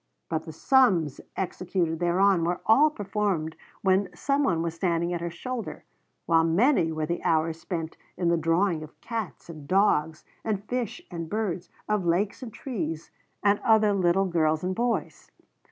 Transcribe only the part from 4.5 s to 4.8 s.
was